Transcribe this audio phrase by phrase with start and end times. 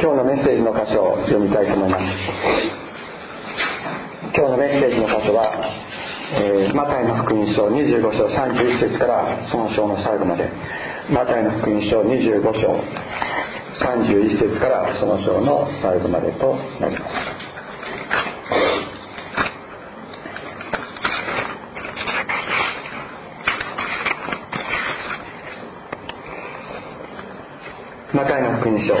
[0.00, 2.04] 今日のメッセージの箇所を読みたいと思います。
[4.34, 5.52] 今日のメッセージの箇所は、
[6.40, 10.50] えー、マタイの福音書25章31節からその章の最後まで。
[11.10, 12.80] マタイの福音書25章
[13.80, 17.14] 31節からその章の最後までとなります
[28.14, 28.94] マタイの福音書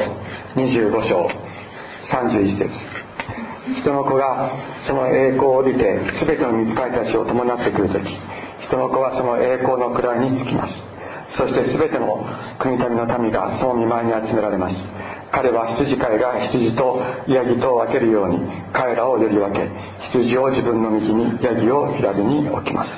[0.68, 1.30] 25章
[2.12, 2.68] 31節。
[3.82, 4.50] 人の子が
[4.86, 8.04] その栄光を降りて全ての御使いたちを伴ってくる時
[8.66, 10.74] 人の子はその栄光の位につきます。
[11.38, 12.26] そして全ての
[12.58, 14.74] 国民の民がその見舞いに集められます。
[15.32, 18.40] 彼は羊飼いが羊とヤギとを分けるように
[18.72, 19.70] 彼らをより分け
[20.12, 22.90] 羊を自分の右にヤギを左に置きます。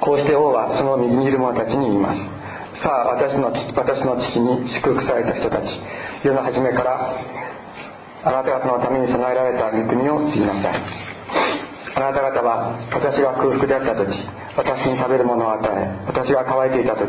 [0.00, 2.44] こうして王はその右にいる者たちに言います。
[2.82, 5.64] さあ私の父私の父に祝福された人たち
[6.24, 6.96] 世の初めから
[8.24, 11.04] あなた方のために備えられた御国を継ぎなさい。
[11.94, 14.10] あなた方は私が空腹であった時
[14.56, 17.06] 私に食べるものを与え私が乾いていた時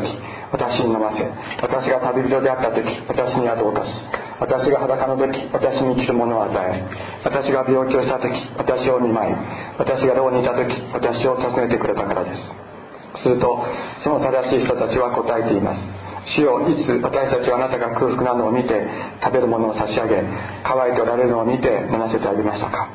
[0.52, 1.26] 私に飲ませ
[1.58, 3.98] 私が旅人であった時私に宿を貸し
[4.38, 6.86] 私が裸の時私に着るものを与え
[7.24, 9.34] 私が病気をした時私を見舞い
[9.78, 12.66] 私が牢にいた時私を訪ねてくれたからです。
[13.22, 13.64] すると
[14.04, 15.95] その正しい人たちは答えています。
[16.34, 18.74] 主よいつ私たちはあなたが空腹なのを見て
[19.22, 20.22] 食べるものを差し上げ
[20.64, 22.88] 乾いておられるのを見て飲ませてあげましたか？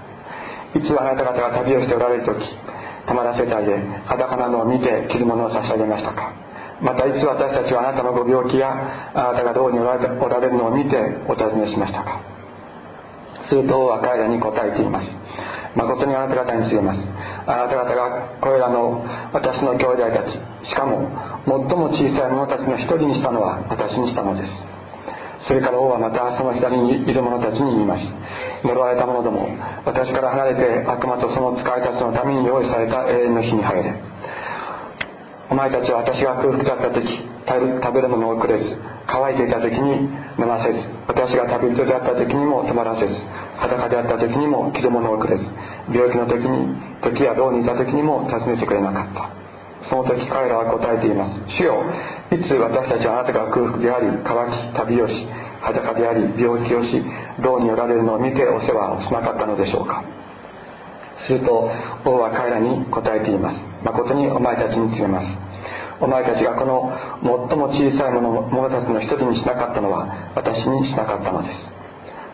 [0.75, 2.43] いつあなた方が旅をしておられる時
[3.07, 6.33] たまらせてあげ裸なのを見て着るものを差し上げましたか？
[6.81, 8.67] またいつ私たちはあなたのご病気や
[9.13, 12.19] あなたが牢におられるのを見てお尋ねしましたか？
[13.47, 15.07] すると王は彼らに答えています。
[15.75, 16.99] 誠にあなた方に告げます。
[17.47, 21.07] あなた方がこれらの私の兄弟たちしかも
[21.45, 24.51] 最も小さい者たちの一人にしたのは私にしたのです。
[25.47, 28.03] それから王はまたその左にいる者たちに言います。
[28.63, 29.47] 呪われた者ども
[29.85, 33.95] 私から離れて悪魔とその使いたちのために用意された永遠の日に入れ。
[35.51, 37.03] お前たちは私が空腹だった時
[37.43, 38.71] 食べるものをくれず
[39.03, 40.07] 乾いていた時に
[40.39, 40.79] 飲ませず
[41.11, 43.11] 私が旅人であった時にも泊まらせず
[43.59, 45.43] 裸であった時にも着るものをくれず
[45.91, 46.71] 病気の時に
[47.03, 49.27] 時や牢にいた時にも尋ねてくれなかった。
[49.89, 51.35] その時彼らは答えています。
[51.57, 51.83] 主よ
[52.31, 55.27] いつ私たちはあなたが空腹であり乾き旅をし
[55.59, 57.03] 裸であり病気をし
[57.43, 60.01] 牢におられるのを見てお世話をしなかったのでしょうか。
[61.27, 61.69] すると
[62.05, 63.70] 王は彼らに答えています。
[63.83, 65.27] 誠にお前たちに告げます。
[65.99, 66.91] お前たちがこの
[67.49, 71.81] 最も小さい者者たちの一人にしなかったのは私にしなかったのです。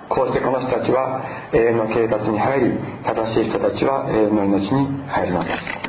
[0.10, 2.72] こうしてこの人たちは永遠の計画に入り
[3.04, 5.88] 正しい人たちは永遠の命に入るのです。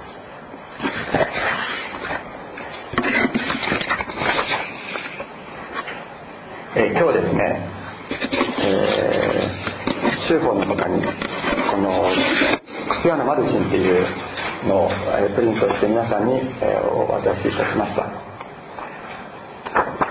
[6.77, 7.69] え今日ですね、
[8.61, 12.11] えー、州法の他にこの
[12.91, 14.07] クスヤのマルチンっていう
[14.67, 14.91] の
[15.37, 16.41] プリントして皆さんに、
[16.91, 18.29] お渡しいたしました。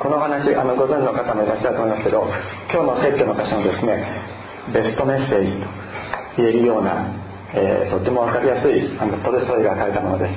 [0.08, 2.24] この話あのご存知の方もいらっしゃると思いますけど
[2.72, 4.08] 今日の説教の箇所のですね
[4.72, 5.68] ベストメッセージと
[6.38, 7.12] 言えるような、
[7.54, 10.36] えー、とても分かりやすいあのトレストイが書いたものです、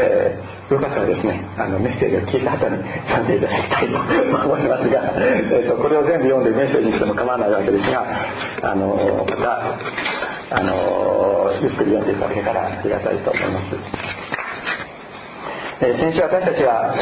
[0.00, 8.02] えー、よかったらですねあのメッセージを聞いた後に読んでいただきたいと思いますが、えーと、これを全部読んでメッセージにしても構わないわけですが
[8.62, 9.78] あのまた
[10.50, 13.74] あのゆっくり読んでいただけたらありがたいと思います、
[15.80, 16.94] えー、先週私たちは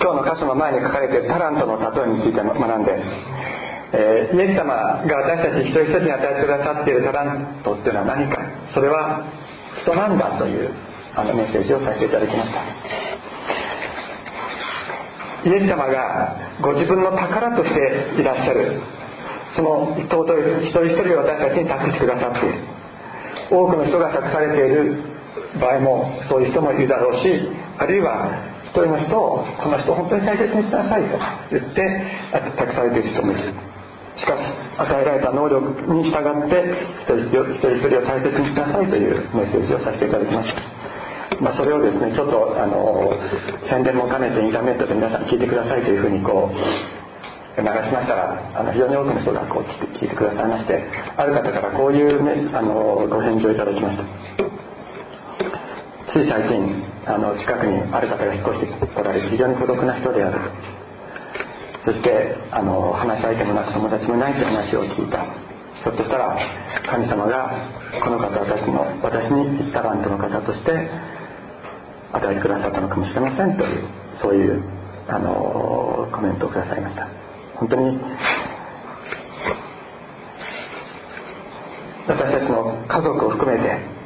[0.00, 2.96] 今日の箇所の前に書かれているタラントの例えについて学んで、
[3.92, 8.38] えー、イエス様が私たち一人一人に与えてくださっているタラントっていうのは何か。
[8.74, 9.24] それは
[9.82, 10.74] 人なんだという
[11.14, 12.60] あのメッセージをさせていただきました。
[15.48, 18.80] イエス様がご自分の宝としていらっしゃる。
[19.56, 22.60] その尊い一人一人を私たちに託してくださっている。
[23.50, 25.02] 多くの人が託されている
[25.60, 27.28] 場合もそういう人もいるだろうし
[27.78, 28.30] あるいは
[28.64, 31.18] 一人の人をこの人を本当に大切にしなさいと
[31.50, 31.80] 言って
[32.56, 33.54] 託されている人もいる。
[34.16, 34.40] しかし
[34.78, 35.60] 与えられた能力
[35.92, 36.56] に従って
[37.04, 40.86] 一人一人を大切にしなさいというメッセージをさせていただきました。
[41.40, 43.12] まあ、それをですねちょっとあの
[43.68, 47.05] 宣伝も兼ねてインターネットで皆さん聞いてくださいというふうにこう
[47.56, 49.62] 流しましたらあの非常に多くの人がこう
[49.96, 50.76] 聞いてくださいまして
[51.16, 52.20] ある方からこういう
[52.54, 54.04] あのご返事をいただきました。
[56.12, 60.38] つい最近あの近くにある方が引っ越してこられて非常に孤独な人である
[61.84, 65.24] そしてあの話し相手もなく友達もないという話を聞いた。
[65.82, 66.36] ひょっとしたら
[66.90, 67.52] 神様が
[68.02, 70.72] この方私の私にタラントの方として
[72.12, 73.84] 与えてくださったのかもしれませんという
[74.20, 74.62] そういう
[75.08, 77.08] あのコメントをくださいました。
[77.58, 77.98] 本当に。
[82.06, 83.96] 私たちの家族を含めて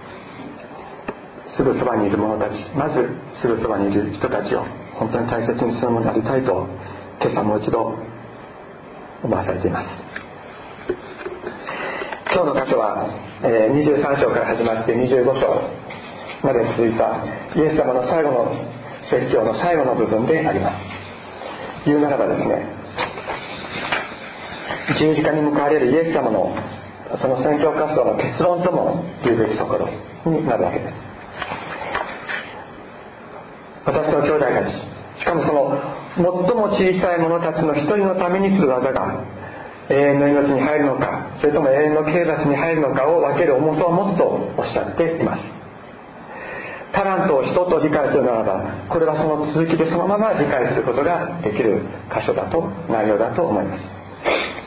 [1.55, 3.11] すぐそばにいる者たちまず
[3.43, 4.65] すぐそばにいる人たちを
[4.95, 6.67] 本当に大切にするものでありたいと
[7.21, 7.99] 今朝もう一度
[9.23, 9.89] 思わされています。
[12.33, 13.11] 今日の箇所は、
[13.43, 15.61] え23章から始まって25章
[16.43, 17.21] まで続いた
[17.59, 18.55] イエス様の最後の
[19.11, 20.77] 説教の最後の部分であります。
[21.85, 22.80] 言うならばですね
[24.95, 26.55] 十字架に向かわれるイエス様の
[27.21, 29.89] その宣教活動の結論とも言うべきところ
[30.31, 30.95] になるわけです。
[33.85, 35.77] 私の兄弟たちしかもその
[36.17, 39.25] 最も小さい者たちの一人のためにする技が
[39.89, 44.25] 永遠の命に入るのかそれとも永遠の刑罰に入るのかを分ける重さを持つと
[44.57, 45.43] おっしゃっています。
[46.93, 53.83] タラントを人と理解するならばこれはその続きでそのまま理解することができる箇所だと内容だと思います。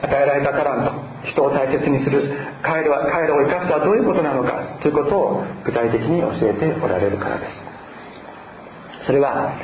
[0.04, 0.86] 与えられたタラン
[1.24, 9.08] ト人を大切にする彼ら彼らを生かすとはどういうことなのかということを具体的に教えておられるからです。
[9.08, 9.56] それは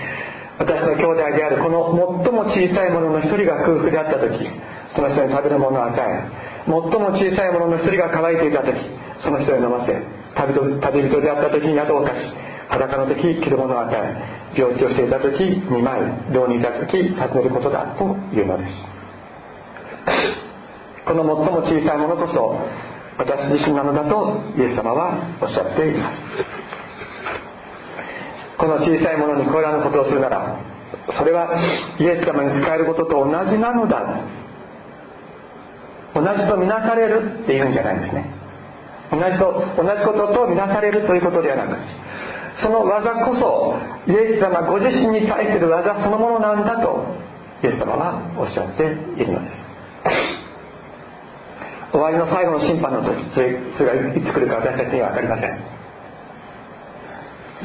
[0.60, 1.92] 私の兄弟であるこの
[2.24, 4.36] 最も小さい者のの一人が空腹であった時
[4.96, 6.28] その人に食べるものを与え
[6.68, 8.76] 最も小さい者のの一人が乾いていた時
[9.24, 9.96] その人に飲ませ
[10.36, 12.32] 旅人であった時に宿を貸し
[12.68, 16.00] 裸の時着るものを与え病気をしていた時見舞
[16.32, 18.04] い牢にいた時尋ねることだと
[18.36, 18.89] いうのです。
[21.06, 22.60] この最も小さいものこそ
[23.18, 26.18] 私自身なのだとイエス様はおっしゃっています。
[28.58, 30.60] この小さいものにこれらのことをするなら
[31.18, 31.50] それは
[32.00, 34.22] イエス様に使えることと同じなのだ。
[36.14, 38.26] 同じとみなされるっていうんじゃないんですね。
[39.12, 41.78] 同じと同じこととみなされるということではなく
[42.62, 43.76] その技こそ
[44.12, 47.06] イエス様ご自身に対する技そのものなんだと
[47.64, 49.69] イエス様はおっしゃっているのです。
[51.92, 55.80] 終わりの最後の審判の時それそれがいつ来るか私たちには分かりません。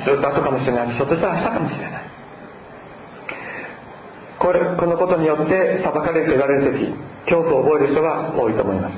[0.05, 0.89] ずっと後かもしれない。
[0.89, 2.03] しひょっとしたら明日かもしれない。
[4.39, 6.93] これこのことによって裁かれると言われる時
[7.25, 8.97] 恐怖を覚える人が多いと思います。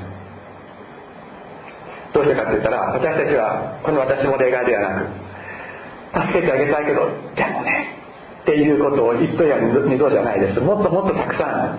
[2.14, 7.94] どうしてかって言ったら私たちはこの私も例外ではなく助けてあげたいけどでもね
[8.42, 10.60] っていうことを一度や二度じゃないです。
[10.60, 11.44] もっともっとたくさ
[11.74, 11.78] ん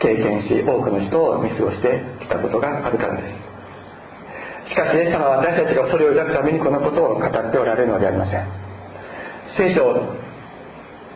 [0.00, 4.70] 経験し多くの人を見過ごしてきたことがあるからです。
[4.70, 8.46] しかしイエス様は私たちがそれを抱くためにこのことを語っておられるのではありません。
[9.56, 10.16] 聖書を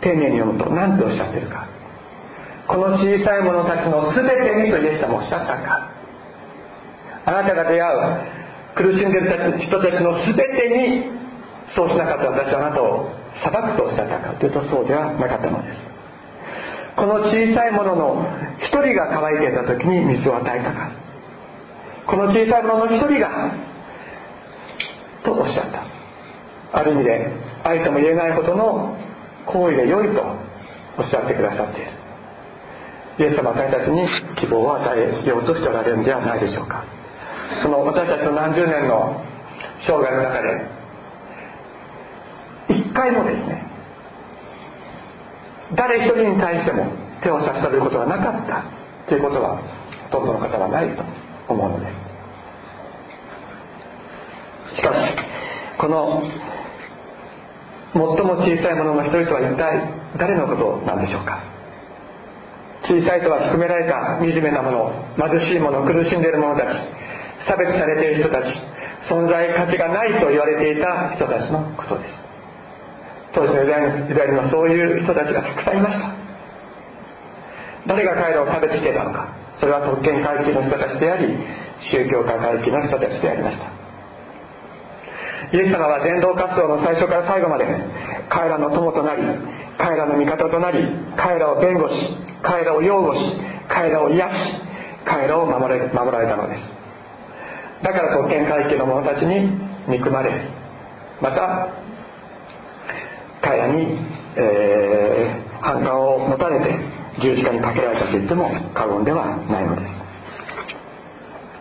[0.03, 1.67] 丁寧に読むと何ておっしゃっているか。
[2.69, 5.91] この小さい者たちの全てにとイエス様おっしゃったか。
[7.27, 8.35] あなたが出会う
[8.75, 11.11] 苦しんでいる人たちの全てに
[11.75, 13.09] そうしなかった私はあなたを
[13.43, 15.94] 裁くとおっしゃったかというとそうではなかったのです。
[16.97, 18.27] この小さいものの
[18.59, 20.91] 一人が乾いていた時に水を与えたか。
[22.07, 23.53] この小さいものの一人が
[25.25, 26.79] とおっしゃった。
[26.79, 27.33] ある意味で
[27.65, 28.97] 愛とも言えないほどの
[29.47, 30.23] 行為で良いと
[30.99, 31.91] おっしゃってくださっている。
[33.17, 36.85] イエス様私たちに希望を与えようとしておられるんではないでしょうか。
[37.63, 39.23] その私たちの何十年の
[39.87, 40.67] 生涯の中で
[42.69, 43.64] 一回もですね
[45.77, 46.87] 誰一人に対しても
[47.23, 48.65] 手を差し伸べることがなかった。
[49.09, 49.59] ということは
[50.11, 51.03] ほとんどの方はないと
[51.49, 51.87] 思うので
[54.73, 54.77] す。
[54.77, 54.99] しかし
[55.79, 56.23] この
[57.93, 58.09] 最も
[58.43, 61.41] 小さいものの一人とは一体誰のことなんでしょうか。
[62.85, 66.69] 小さいとは含められた惨めなもの貧しいもの苦しんでいる者たち
[67.49, 68.47] 差別されている人たち
[69.09, 72.24] 存在価値がないと言われていた人たちのことです。
[73.35, 76.13] 当時のユダヤにはそういう人たちがたくさんいました。
[77.87, 79.29] 誰が彼らを差別していたのか。
[79.61, 81.29] それは特権階級の人たちであり
[81.91, 83.67] 宗教家階級の人たちでありました。
[85.53, 87.67] イエス様は伝道活動の最初から最後まで
[88.29, 89.23] 彼らの友となり
[89.79, 90.79] 彼らの味方となり
[91.17, 91.95] 彼らを弁護し
[92.43, 93.21] 彼らを擁護し
[93.69, 94.35] 彼らを癒し
[95.05, 96.63] 彼らを守れ守られたのです。
[97.83, 99.51] だから特権階級の者たちに
[99.89, 100.49] 憎まれ
[101.21, 101.84] また
[103.45, 103.99] 彼らに、
[104.37, 106.81] えー、反感を持たれて
[107.21, 109.93] 十字架にかけられたと言っても過言ではないのです。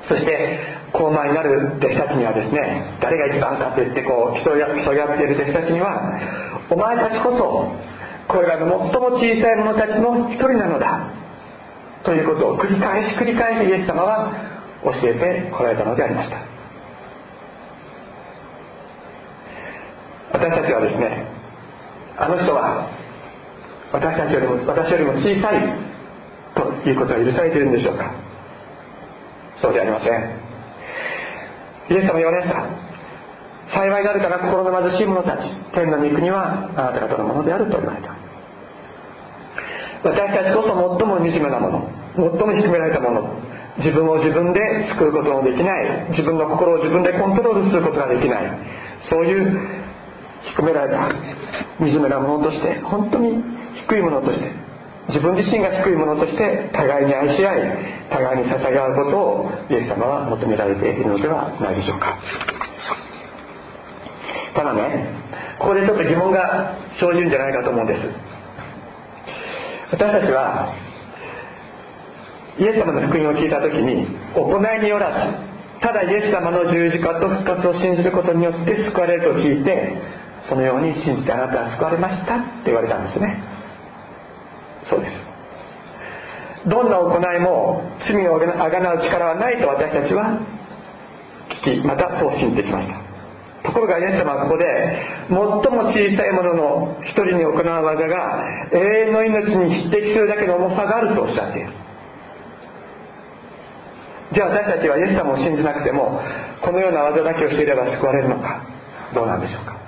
[0.07, 0.59] そして
[0.93, 6.19] 高慢になる弟子たちにはですね誰が一番かって言ってこう競い競い合っている弟子たちには
[6.69, 7.71] お前たちこそ
[8.27, 11.09] これらの最も小さい者たちの一人なのだ
[12.03, 14.31] ということを繰り返し繰り返しイエス様は
[14.83, 16.37] 教えてこられたのでありました。
[20.33, 21.32] 私たちはですね
[22.17, 22.89] あの人は
[23.91, 25.61] 私たちよりも私よりも小さい
[26.55, 28.13] ということが許されているんでしょうか？
[29.61, 30.11] そうではありません。
[31.89, 32.65] イエス様言われました。
[33.73, 35.43] 幸いなるから心の貧しい者たち
[35.73, 38.13] 天の御国はあなた方のものであると言われた。
[40.03, 40.67] 私たちこそ
[40.99, 43.39] 最も惨めなもの最も低められたもの
[43.77, 44.59] 自分を自分で
[44.99, 48.59] 救うことのできない自分の心を自分でコントロールすることができない
[49.09, 49.82] そういう
[50.51, 51.09] 低められた
[51.79, 53.43] 惨めなものとして本当に
[53.87, 54.51] 低いものとして
[55.09, 62.17] 自分自身が低いものとして互いに愛し合い互いに捧げ合うことをイエス様は求められているのではないでしょうか。
[64.55, 65.09] ただね
[65.59, 68.01] ここでちょっと疑問が生じるんじゃないかと思うんです。
[69.91, 70.73] 私たちは
[72.59, 79.97] イエス様の福音を聞いた時に行いによらずただイエス様の十字架と復活を信じることによって救われると聞いて
[80.49, 83.41] そのように信じてあなたは救われましたって言われたんですね。
[84.89, 85.33] そうです。
[86.67, 90.39] どんな行いも罪をあがなう力はないと私たちは
[91.63, 93.03] 聞きまたそう信じてきました。
[93.63, 94.65] ところがイエス様はここで
[95.29, 95.55] 最も
[95.91, 101.69] 小さいものの一人に行う技が永遠の命に匹敵するだけの重さがあるとおっしゃっている。
[104.33, 106.19] じゃあ私たちはイエス様を信じなくても
[106.61, 108.65] このような技だけをしていれば救われるのか。
[109.13, 109.82] どうなんでしょうか。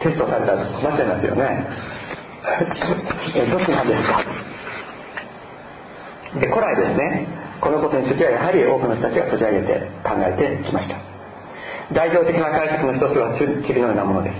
[0.00, 1.66] テストされたら困っちゃいますよね。
[3.34, 4.24] えどっちなんですか？
[6.40, 7.26] で古来ですね。
[7.60, 10.96] このことについてはやはり多くの人たちが取り上げて考えてきました。
[11.92, 14.36] 代表的な解釈の一つは次のようなものです。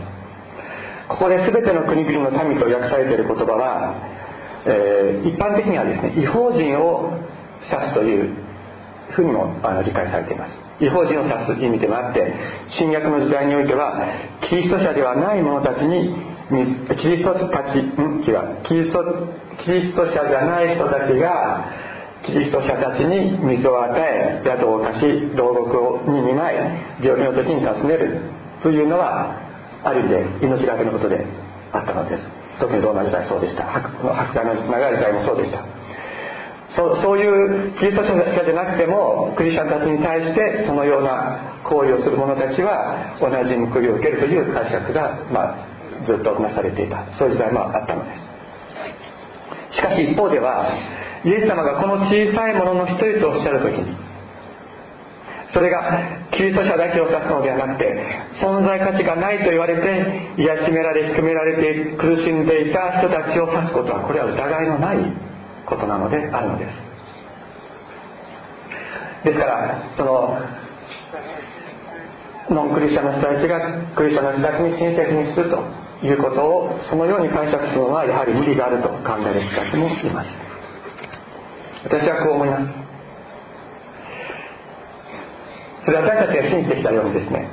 [1.08, 3.96] ここで全ての国々の民と訳されている言葉は、
[4.66, 7.18] えー、一般的にはですね違法人を
[7.64, 8.36] 指すという
[9.18, 10.54] ふうにもあの理解されています。
[10.80, 12.32] 違法人を指す意味でもあって
[12.78, 13.98] 新約の時代においては
[14.48, 16.14] キリスト者ではない者たちに
[17.02, 18.22] キリストたちん？
[18.22, 18.62] 違う。
[18.64, 19.02] キリスト
[19.64, 21.66] キリスト者じゃない人たちが
[22.24, 28.20] キリスト者たちに水を与え宿を貸し牢獄に見舞い病気の時に訪ねる。
[28.62, 29.34] というのは
[29.84, 31.24] ある意味で命がけのことで
[31.72, 32.22] あったのです。
[32.58, 33.62] 特にローマ時代そうでした。
[33.64, 35.62] 白海の長い時代もそうでした。
[36.76, 47.04] そそういうキリスト者じゃなくてもクリスチャンたちに対してそのような行為をする者たちは同じ報いを受けるという解釈が、まあ、ずっとなされていた。
[47.18, 48.14] そういう時代もあったので
[49.72, 49.76] す。
[49.76, 50.72] しかし一方では
[51.24, 53.96] イエス様がこの小さいものの一人とおっしゃる時に
[55.52, 57.88] それがキリスト者だけを指すのではなくて
[58.40, 65.27] 存在価値がないと言われて癒しめられ低められて苦しんでいた人たちを指すことはこれは疑いのない
[65.68, 66.88] ことなのであるのです。
[69.24, 70.38] ですからその
[72.50, 73.60] ノンクリスチャンの人たちが
[73.94, 75.60] クリスチャンの人たちに親切にすると
[76.06, 80.28] いうことをそのように解釈するのはやはり無理があると考える人たちもいます。
[81.84, 82.88] 私はこう思います。
[85.84, 87.48] それは私たちが信じてきたようにですね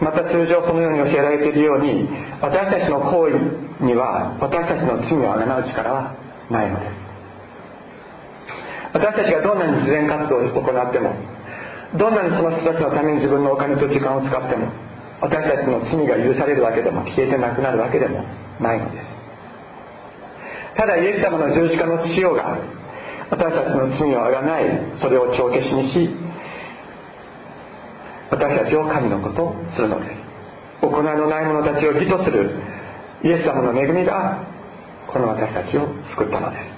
[0.00, 2.08] また通常そのように教えられているように
[2.40, 6.14] 私たちの行為には私たちの罪をあがなう力は
[6.50, 7.11] ないのです。
[8.92, 11.16] 私たちがどんなに自然活動を行っても
[11.96, 14.72] どんなにその人たちのために自分のお金と時間を使っても
[15.20, 18.24] 私たちの罪が許されるわけでも消えてなくなるわけでも
[18.60, 19.06] ないのです。
[20.74, 22.58] ただイエス様の十字架の血潮が
[23.30, 24.64] 私たちの罪をあがない
[25.00, 26.10] それを帳消しにし
[28.30, 30.20] 私たちを神のことするのです。
[30.80, 32.50] 行いのない者たちを義とする
[33.22, 34.44] イエス様の恵みが
[35.06, 36.71] この私たちを救ったのです。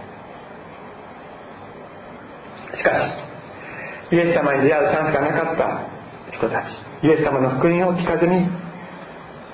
[2.77, 2.91] しか
[4.11, 6.67] しイエス様に出会うチャンスがなかった人たち
[7.07, 8.49] イエス様の福音を聞かずに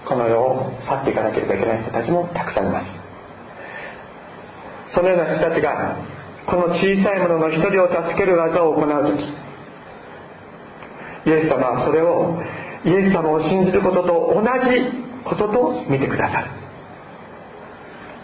[0.06, 2.86] この世を去っていかなければいけない人たちもたくさんいます。
[4.94, 5.96] そのような人たちが
[6.46, 9.22] この小さいものの一人を助ける技を行う時
[11.26, 12.40] イエス様はそれを
[12.84, 14.48] イエス様を信じることと同じ
[15.24, 16.48] ことと見てくださる。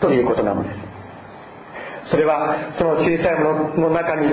[0.00, 2.10] ということなのです。
[2.10, 4.26] それはその小さいものの中に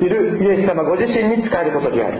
[0.00, 2.18] いるイエス様ご自身に仕えることであり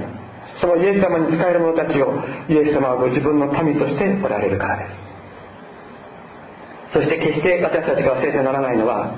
[0.61, 2.13] そのイエス様に仕える者たちを
[2.49, 5.13] イエス様はご自分の民としておられるからです。
[6.93, 9.17] そして決して私たちが忘れてならないのは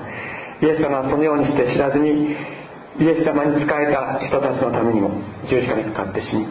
[0.61, 5.11] イエス様はそのようにして知らずにイエス様に仕えた人たちのためにも
[5.49, 6.47] 十字架にかかって死に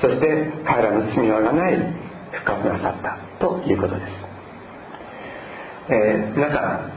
[0.00, 1.76] そして彼らの罪をあがない
[2.32, 4.12] 復活なさったということです、
[5.88, 6.95] えー、皆さん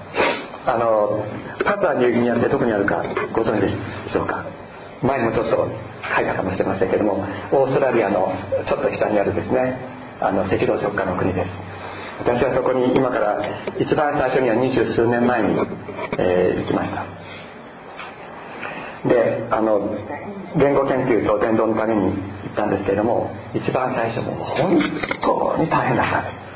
[0.70, 1.26] あの
[1.66, 3.02] パプアニューギニアってどこにあるか
[3.34, 4.46] ご存知でしょうか？
[5.02, 5.68] 前もちょっと
[6.16, 8.32] 書いたかもしれませんけどもオーストラリアの
[8.68, 9.80] ちょっと北にあるですね。
[10.22, 11.50] あの赤道直下の国です。
[12.20, 13.40] 私はそこに今から
[13.80, 15.58] 一番最初には二十数年前に、
[16.20, 17.06] えー、行きました。
[19.08, 19.80] であの
[20.58, 24.78] 言語研究と伝道のために行ったんですけれども一番最初も本
[25.24, 26.49] 当に大変だったんです。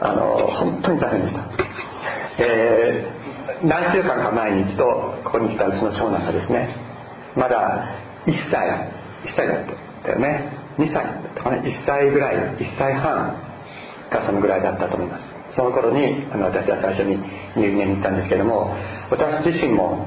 [0.00, 1.40] あの本当に大変でした。
[2.38, 4.84] えー、何週間か前に一度
[5.24, 6.76] ここに来たうちの長男がですね
[7.34, 7.84] まだ
[8.26, 8.68] 1歳
[9.24, 9.64] 1歳だっ
[10.04, 10.52] たよね。
[10.78, 11.56] 2歳だったかな。
[11.56, 13.40] 1歳ぐらい1歳半
[14.10, 15.36] かそのぐらいだったと思います。
[15.56, 17.16] その頃にあの私は最初に
[17.56, 18.76] 入念に行ったんですけども
[19.10, 20.06] 私自身も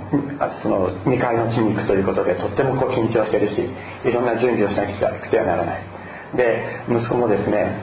[0.61, 3.65] その2階の地に行くということでとってもこう緊張してるし
[4.07, 5.83] いろんな準備をしなくてはならない。
[6.37, 7.73] で息子もですね、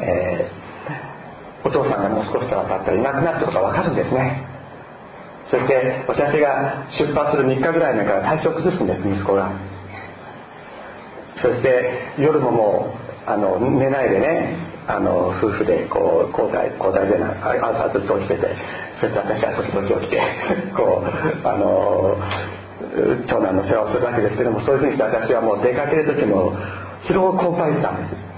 [0.00, 0.50] え、
[1.64, 4.46] お父さんがもう少ししたら経ったらいなくなったことが分かるんですね。
[5.50, 9.50] そして私が出発する3日ぐらい前から体調崩すんです息子が。
[11.42, 12.94] そして夜もも
[13.26, 18.56] うあの寝ないでねあの夫婦でこう交代交代でな朝ずっと起きてて
[19.00, 20.20] そして私は時々起きて
[20.76, 22.16] こうあの
[23.26, 26.52] 長男の世話をするわけですけどもそういうふうにして私はもう出かける時も
[27.02, 28.29] 疲労困憊したんです。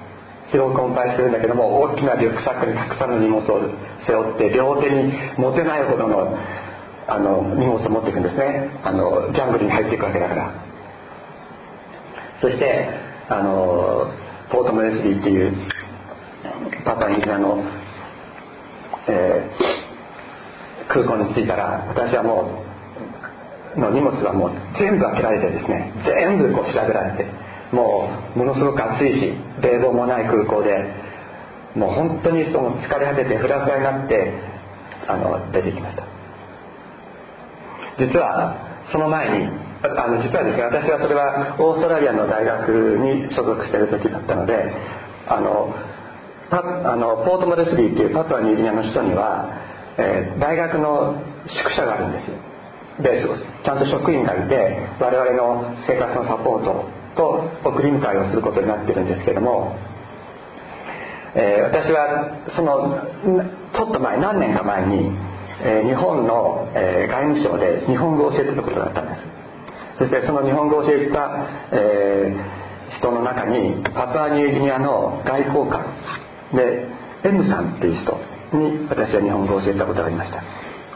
[0.53, 3.73] 疲労困憊してるんだけども大きなリュックサックにたくさんの荷物を
[4.07, 6.37] 背負って両手に持てないほどの
[7.09, 8.71] あの荷物を持っていくんですね。
[8.85, 10.53] あのジャングルに入っていくわけだから。
[12.41, 12.89] そして
[13.29, 14.13] あの
[14.51, 15.53] ポートモレスリーっていう
[16.85, 17.65] パパニジアの、
[19.09, 22.63] えー、空港に着いたら私はも
[23.77, 27.52] うの荷物はもう全部開けられてですね全部こう調べられて。
[27.73, 30.77] もうものすごく暑いし冷房もない空港で
[31.75, 34.33] もう本当にその疲れ果ててフラフラになって
[35.09, 36.05] あの出てきました。
[37.99, 38.57] 実は
[38.93, 39.49] その前に
[39.83, 44.73] あの実はですね私はそれはオーストラリアの大学に所属している時だったので
[45.27, 45.75] あの
[46.51, 49.49] あのポートモレスリーっていうパプアニューギニアの人には、
[49.99, 51.17] えー、大学の
[51.49, 52.37] 宿舎があるんですよ。
[53.01, 53.25] で
[53.65, 59.77] ちゃんと職員がいて我々の生活のサポートをと送り迎えをすることになってるんですけども、
[61.35, 63.01] えー、私はその
[63.75, 65.11] ちょっと前何年か前に、
[65.65, 69.21] えー、日本の、え外務省で日本語を教えてたことだったんです。
[69.99, 72.35] そしてその日本語を教えてた、え
[72.99, 75.87] 人の中にパプアニューギニアの外交官
[76.53, 76.87] で
[77.25, 78.19] M さんっていう人
[78.57, 80.43] に私は日本語を教えたことがありました。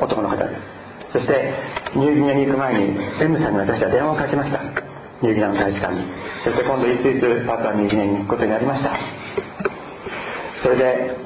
[0.00, 0.76] 男の方です。
[1.12, 1.54] そして
[1.94, 4.85] ニューギニアに行く前に M さんに私は電話をかけました。
[5.22, 6.00] ニューギニアの大使館に。
[6.44, 8.90] そして今度いついつパプアニューギニアに行くことになりました。
[10.62, 11.16] それで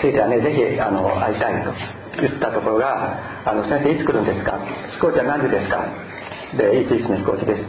[0.00, 1.72] ついてはねぜひあの会いたいと
[2.20, 4.58] 言ったところが「あの先生いつ来るんですか？
[4.94, 5.84] 飛行機は何時ですか?」
[6.56, 7.64] で「いついつの飛行機です」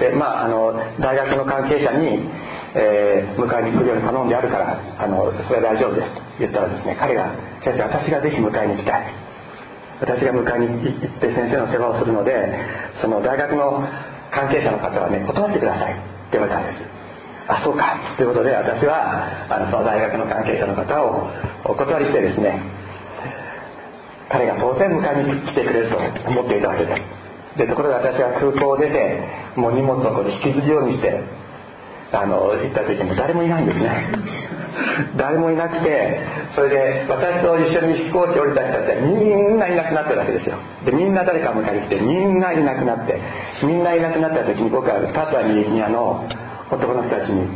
[0.00, 2.28] でまああの大学の関係者に
[2.74, 7.26] えー、迎えに来るように頼んであるからあのそれは大丈夫ですと言ったらですね彼が
[7.62, 9.02] 「先生私がぜひ迎えに行きたい」
[10.00, 12.32] 私が迎えに行って先生の世話をするので
[13.02, 13.86] その大学の
[14.32, 15.92] 関係者の方はね断ってください。
[15.92, 15.96] っ
[16.32, 16.80] て言われたんです。
[17.48, 18.16] あそうか。
[18.16, 21.28] ということで私はあのその大学の関係者の方を
[21.64, 22.58] お断りしてですね
[24.30, 25.98] 彼が当然迎えに来てくれると
[26.30, 26.96] 思っていたわけで。
[26.96, 29.20] すでところが私は空港を出て
[29.56, 31.20] もう荷物をこう引きずるようにして
[32.12, 34.08] あの行った時も誰もいないんですね。
[35.16, 36.20] 誰もいなくて
[36.54, 40.56] それで私と一緒に飛行機降りた人たちはみんないなくなってるわけですよ。
[40.84, 43.18] でみんな誰か迎えに来てみんないなくなって
[43.62, 46.24] みんないなくなった時に僕はパプアニーニアの
[46.70, 47.48] 男の人たちに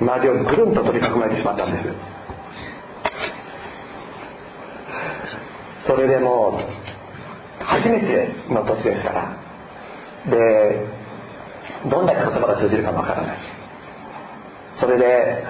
[0.00, 1.88] 周りをぐるんと取り囲まれてしまったんです。
[5.86, 6.60] それでも
[7.60, 9.32] 初めての年ですから。
[10.30, 10.86] で
[11.90, 13.61] どんだけ言葉が通じるかもわからない。
[14.80, 15.44] それで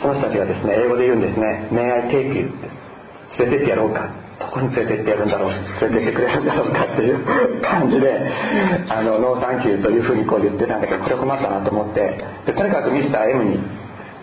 [0.00, 4.10] その人たちがですね英語で言うんですね「May I take you」って連れてってやろうか
[4.40, 7.20] どこに連れてってやるんだろう連れてってくれるんだろうかっていう
[7.62, 8.20] 感じで
[8.88, 12.18] 「あの No thank you」というふうにこう言ってたんだけどこれ困ったなと思って。
[12.46, 13.60] でとにかくミスター M に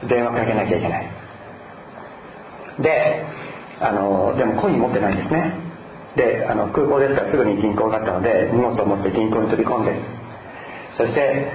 [0.08, 1.08] 電話かけなきゃいけない。
[2.80, 3.24] で
[3.82, 5.54] あのでもコイン持ってないんですね。
[6.15, 9.94] であの空港ですからすぐに銀行があったので荷物を持って銀行に飛び込んで。
[10.98, 11.48] そして、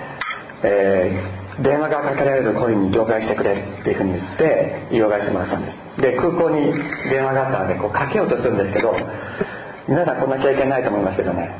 [0.62, 6.72] えー電話がかけられるコインに了解してくれっていうふうに言って了解してもらったんですで空港に
[7.10, 8.92] 電話があったのでこうかけようとするんですけど
[9.86, 11.50] 皆さんこんな経験ないと思いますけどね。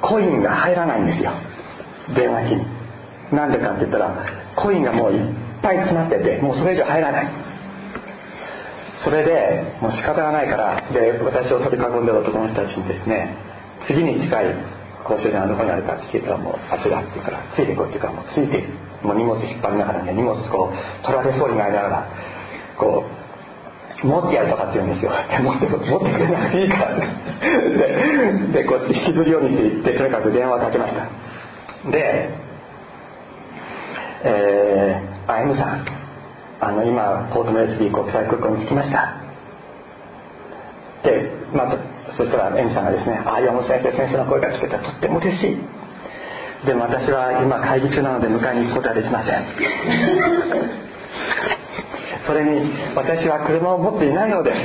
[0.00, 1.32] コインが入らないんですよ。
[2.16, 2.64] 電話機に。
[3.30, 4.26] なんでかって言ったら
[4.56, 7.28] コインがもういっぱい詰まっててもうそれ以上入らない。
[9.04, 13.36] それでもう仕方がないからで私を取り囲んでる男の人たちにですね
[13.86, 14.54] 次に近い
[15.04, 18.68] 公衆電話どこにあるかって聞いたらもうあっちだって言うからついてこいっていうからもうついて
[19.02, 22.08] もう荷物引っ張りながらね荷物こう取られそうになりながら
[22.78, 25.12] こう持ってやるとかって言うんですよ。
[25.12, 31.90] 持って持ってくれなくていいからででこう引きずるようにして行ってとにかく電話をかけました。
[31.90, 32.30] で
[34.22, 35.86] えー、あ M さん
[36.60, 39.16] あの今ポートメルスビー国際空港に着きました。
[41.02, 41.78] で、まあ、
[42.16, 44.78] そしたら M さんがですね「ああ山本先生先生の声が聞けた。
[44.78, 45.58] とっても嬉しい」
[46.66, 49.44] でも私は今会議中なので迎えに行くことはできません。
[52.26, 54.60] それに私は車を持っていないのです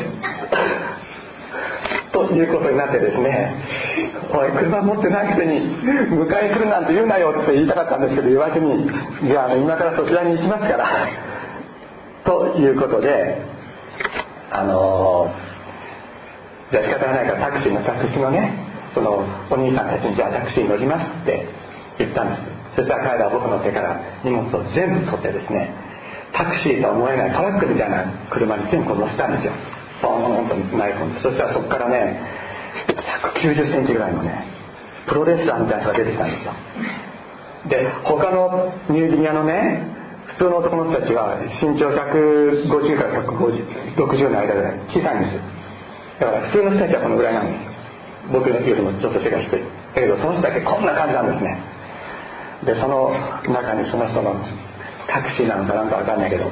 [2.12, 3.56] ということになってですね
[4.32, 8.90] 「おい車持ってないくせに迎え来るなんて言うなよ」って言いたかったんですけど言わずに
[9.24, 10.88] 「じゃあ今からそちらに行きますから」
[12.24, 13.42] ということで
[14.52, 18.76] あのゃあ仕方がないからタクシーの客室のね。
[18.96, 21.46] そのお兄さんたちに「じゃあタクシーに乗ります」って
[22.00, 22.42] 言ったんです。
[22.76, 25.70] そしたら彼らは僕の手から荷物を全部取ってですね
[26.32, 29.52] タクシーとは思えないトラックみたいな車に全部乗せたんですよ。
[30.02, 31.20] ボーンと投げ込んで。
[31.22, 32.22] そしたらそこからね
[32.88, 34.46] 1 9 0センチぐらいのね
[35.08, 36.54] プロレスラーみたいな人が出てきたんですよ。
[37.68, 39.84] で他のニューギニアのね
[40.38, 45.42] 普通の男の人たちは身長150から160の間ぐらい小さいんですよ。
[46.20, 47.76] だから普通の人たちはこのぐらいなんです。
[48.32, 49.62] 僕よりもちょっと背が低い
[49.94, 51.58] だけどその人だけこんな感じなんですね。
[52.66, 53.12] でその
[53.48, 54.34] 中にその人の
[55.08, 56.50] タクシーなのかなんか分かんないけど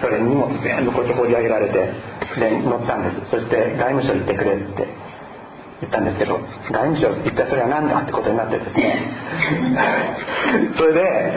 [0.00, 1.74] それ荷物全部こうやって放り上げられて
[2.40, 3.30] で乗ったんです。
[3.30, 4.88] そして外務省行ってくれって
[5.82, 6.38] 言ったんですけど
[6.70, 9.12] 外務省行ったそれは何だってことになってですね。
[10.78, 11.32] それで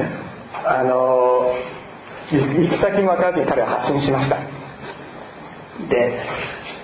[0.65, 1.51] あの
[2.31, 4.37] 行き先も分からずに彼は発信しました。
[5.89, 6.17] で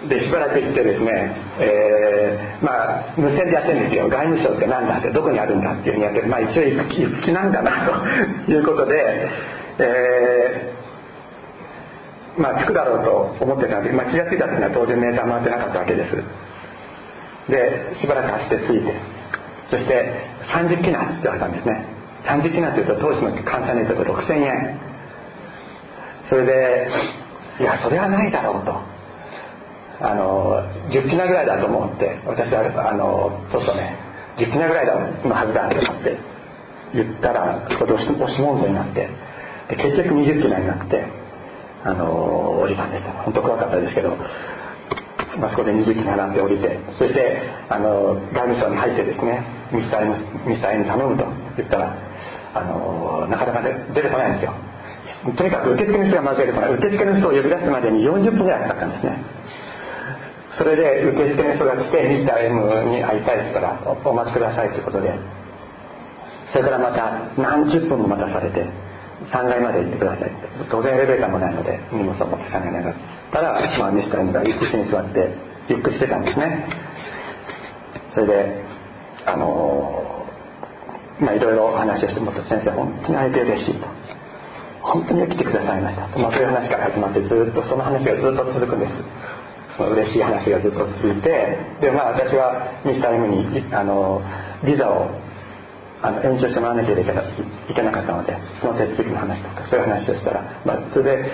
[0.10, 1.12] でしばらく行ってですね、
[1.60, 4.10] えー、まあ無線でやってるんですよ。
[4.10, 9.30] 外務省って何だってどこにあるんだっていうふうにやってまあ一応行く行く気なんだなと いうことで、
[9.78, 16.16] えー、まあ着くだろうと思ってたんで、まあ、気が付いた時には当然メーター回ってなかったわけです。
[17.48, 18.94] でしばらく走って着いて
[19.70, 20.14] そして
[20.52, 21.86] 30キナって言われたんですね。
[22.26, 24.80] 30キナっていうと当時の換算で言うと6000円。
[26.28, 26.90] それで
[27.60, 28.91] いやそれはないだろうと。
[30.02, 33.98] あの10キナぐらいだと思って私はあのちょっとね
[34.38, 36.18] 10キナぐらいのはずだと思って
[36.94, 39.08] 言ったらそこで押し問答になって
[39.70, 41.06] で結局20キナになって
[41.84, 44.16] あの降りたんです本当怖かったですけど、
[45.38, 51.26] まあ、そこで20キナなんて降りてそしてあの外務省に入ってですねミスター M, ミスター M 頼むと
[51.58, 51.98] 言ったら
[52.54, 54.54] あのなかなか出てこないんですよ。
[55.38, 59.41] とにかく受付の人がまず出てこない受付の人を呼び出すまでに40分ぐらいかかったんですね。
[60.58, 65.42] それで受付の人が来てミスター M に会いたいですからお待ちくださいということで。
[66.52, 68.66] それからまた何十分も待たされて
[69.32, 70.32] 3階まで行ってください
[70.70, 72.96] 当然エレベーターもないので荷物を持って3階に上がっ
[73.32, 75.32] たら、まあ、ミスター M が椅子に座って
[75.70, 76.68] ゆっくりしてたんですね。
[78.14, 78.66] それで
[79.26, 80.28] あの
[81.20, 83.88] まあいろいろ話をしてもっと先生本当に会えて嬉しいと
[84.82, 88.94] 本当に来てくださいました、まあ、そういう話から始まってずっとその話がずっと続くんです。
[89.78, 94.22] その嬉しい話がずっと続いてでまあ私はミスター M にあの
[94.64, 95.10] ビザを
[96.02, 101.32] あの延長してもらわなきゃいけなかったのでその手続きの話とかそういう話をしたら、まあ、それで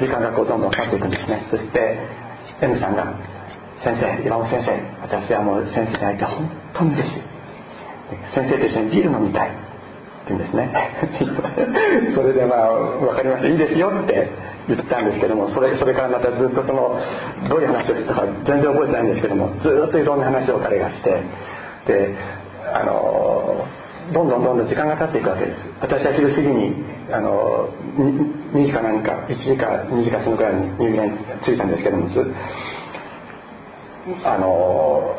[0.00, 1.46] 時間がこうどんどん経っていくんですね。
[1.50, 1.98] そして
[2.60, 3.14] M さんが
[3.82, 7.22] 「先生岩本先生私はもう先生に会えて本当に嬉しい。
[8.34, 10.72] 先生と一緒にビール飲みたい」って言うんですね。
[12.14, 14.55] それでまあ分かりましたいいですよって。
[14.68, 16.98] 言ったんですけどもそれそれからまたずっとその
[17.48, 21.22] どういう話をしたか全然覚えてないんですけどもずっといろんな話を彼がして
[21.86, 22.14] で
[22.74, 23.64] あの
[24.12, 25.58] どんどんどんどん時間が経っていくわけです。
[25.80, 26.74] 私は昼過ぎに
[27.10, 27.68] あの
[28.54, 32.22] 2, 時か何か1時か2時かそのくらいに入園着いたんですけどもず
[34.24, 35.18] あの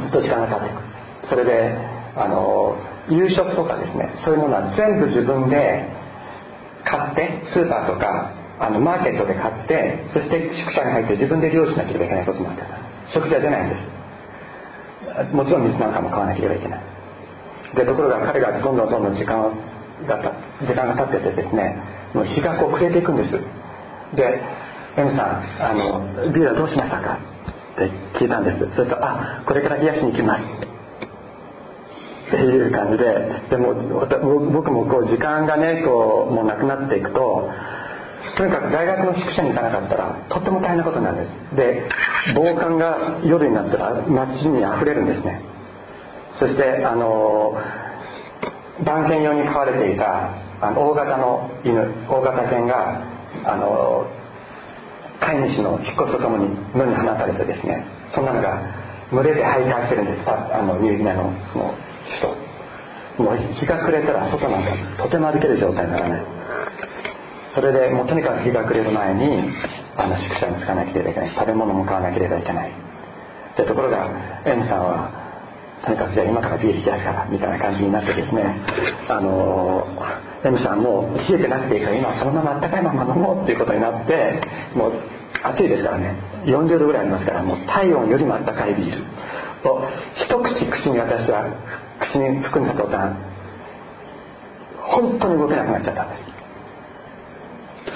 [0.00, 0.90] ずっと時間が経っていく。
[1.28, 1.76] それで
[2.16, 2.76] あの
[3.08, 5.86] 夕食とかですねそういうものは全部自分で
[6.84, 12.68] 買ってスーパーとかあのマーケットで買ってそして宿舎に入って自分で漁師しなければいけないことになってた。
[13.14, 15.34] 食事は出ないんです。
[15.34, 16.80] もちろん水なんかも買わなければいけない。
[17.74, 19.50] でところが彼がどんどんどんどん時間
[20.06, 20.18] が
[20.60, 21.82] 時間が経っててですね
[22.14, 23.30] もう日がこう暮れていくんです。
[24.14, 24.42] で
[24.96, 27.18] M さんあのビールはどうしましたか？
[27.74, 28.58] って聞いたんです。
[28.76, 30.42] それとあこれから冷やしに行きます。
[30.42, 33.74] っていう感じででも
[34.52, 37.50] 僕もこう時間がねこうもうなくなっていくと
[38.36, 41.56] とにかく大学の宿舎に行かなかったらとっても大変なことなんです。
[41.56, 41.88] で
[42.34, 45.40] 暴漢が夜になったら街にあふれるんですね。
[46.38, 47.56] そしてあの
[48.84, 50.30] 番犬用に飼われていた
[50.60, 53.02] あの大型の犬大型犬が
[53.44, 54.06] あの
[55.20, 58.60] 飼い主の引っ越しとともに野に放たれてですねそんなのが
[59.12, 60.30] 群れで徘徊してるんです。
[60.30, 61.74] あのニューギニアのその
[62.20, 62.34] 首
[63.16, 64.64] 都もう日が暮れたら外なん
[64.96, 66.24] かとても歩ける状態にならない。
[67.54, 69.50] それでもうとにかく日が暮れる前に
[69.96, 71.34] あの宿舎に着かなければいけない。
[71.34, 72.72] 食べ物も買わなければいけない。
[73.56, 74.08] でところが
[74.46, 75.10] M さんは
[75.84, 78.44] とにかくじゃあ今からビール冷やすからみたいな感じになってですね
[79.08, 79.84] あの
[80.44, 84.40] M さんもう冷えてなくていいから今そのままあったかいまま飲もうっていうことになって
[84.76, 84.92] もう
[85.42, 86.14] 暑いですからね。
[86.44, 89.02] 40度ぐらいありますからもう体温よりもあったかいビール。
[89.68, 89.82] を
[90.16, 91.44] 一口口に私は
[92.00, 93.12] 口に含んだ途端
[94.78, 96.39] 本当に動けなくなっちゃったんです。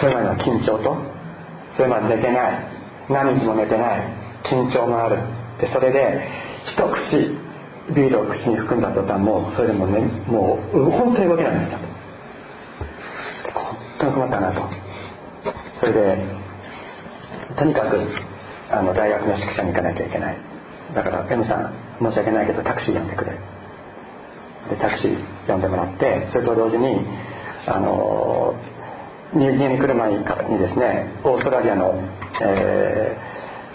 [0.00, 0.96] それまでの緊張と
[1.76, 2.52] それまで寝てない
[3.08, 4.02] 何日も寝てない
[4.44, 5.18] 緊張もある
[5.60, 6.28] でそれで
[6.66, 14.68] 一口ビールを口に含んだ途端もうそれでもねもう本当に動けなくなっちゃった本当に困ったなと
[15.80, 16.44] それで
[17.56, 17.98] とにかく
[18.70, 20.38] あの大学の宿舎に行かなきゃいけない。
[20.94, 23.32] だから M さん申し訳ないけどタクシー呼んでくれ。
[23.32, 27.06] でタクシー呼んでもらってそれと同時に
[27.66, 28.54] あの
[29.34, 31.90] ニューギニアに来る前にですねオーストラリアの、
[32.40, 33.18] え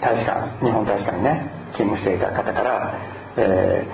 [0.00, 2.96] 大使館日本大使館にね勤務していた方から、
[3.36, 3.84] え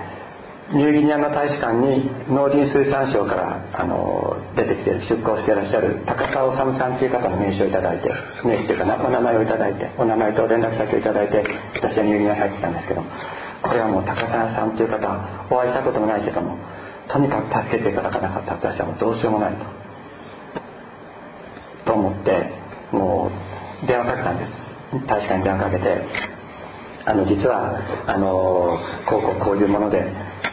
[0.71, 8.15] ー、ニューギニアの大使館に農林水産省からあの出てきて出向していらっしゃる高澤治さんという方の名刺をいただいて
[8.47, 11.43] 名刺というかお名前をいただいてお名前と連絡先をいただいて
[11.75, 13.03] 私はニューギニアに入ってきたんですけど
[13.59, 15.03] これはもう高澤さんという方
[15.51, 16.55] お会いしたこともないけども
[17.11, 19.86] とにかく助けていただかなかった私はもうどうしようもないと。
[22.27, 23.31] っても
[23.83, 24.51] う電話かけたんです。
[25.07, 26.03] 大使館に電話かけて
[27.05, 30.03] あの実はあのこうこうこういうもので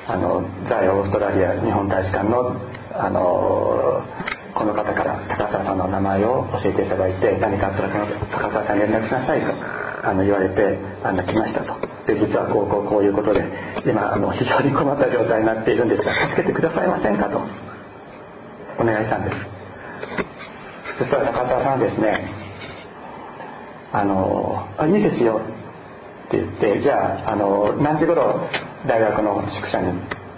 [0.06, 2.54] あの在オーストラリア日本大使館の
[2.94, 4.02] あの
[4.54, 9.50] この方から高澤さんの名前を教えていただいて何かあったら高澤さんに連絡しなさいと
[10.06, 11.74] あの言われてあの来ましたと。
[12.06, 13.42] で実はこうこうこういうことで
[13.86, 17.40] 今あの非常に困った状態になっているんですが助けてくださいませんかと。
[18.78, 19.53] お願いしたんです。
[20.98, 22.30] そしたら高田さんですね
[23.92, 25.40] あの「あいいですよ」
[26.26, 28.40] って言って「じゃああの何時頃
[28.86, 29.92] 大学の宿舎に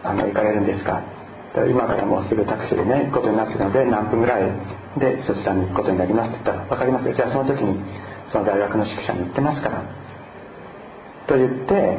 [0.04, 1.00] あの行かれるんですか?」
[1.70, 4.42] 今からもうすぐタクシーでね行くことになってるので何分ぐらい
[4.98, 7.80] でそちらに行くことになりますって言ったら「分かりますよじゃあその時に
[8.30, 9.80] その大学の宿舎に行ってますから」
[11.26, 11.98] と言って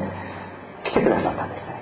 [0.83, 1.77] 来てくださったんですね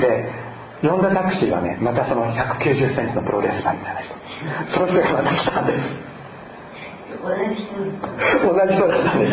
[0.00, 0.49] で
[0.82, 4.14] 呼んだタクシーはねまたその1 9 0センチのプロレスラーみたいな人。
[4.72, 5.84] その人がまた来たんです。
[7.20, 9.32] 同じ人だったんです。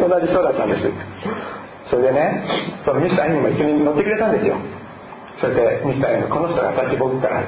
[0.00, 0.88] 同じ人だったんです。
[1.90, 2.44] それでね
[2.84, 4.56] そのミスター・インも一緒に乗ってくれたんですよ。
[5.40, 7.42] それでミスター・インこの人がさっき僕から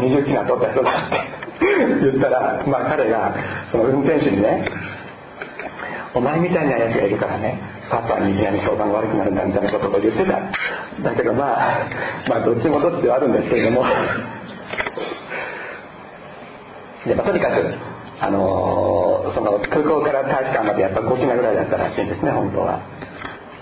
[0.00, 1.20] 20キロ取った人だって
[2.00, 3.36] 言ったらまあ彼が
[3.70, 4.64] その運転手にね
[6.14, 7.60] お前みたいなやつがいるからね。
[7.90, 10.40] パパにいきなり評判が悪くなるんだみたいなことを言ってた。
[11.02, 11.88] だけどまあ
[12.28, 13.84] まあどっちもどっちではあるんですけれども。
[17.06, 17.74] で、ま、とにかく
[18.20, 22.80] あのー、その空港から大使館までやっぱ5キロぐらいだったらしいんですね本当は。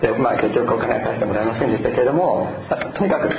[0.00, 2.48] でまあ結局お金は返してもらえませんでしたけれども
[2.94, 3.30] とにかく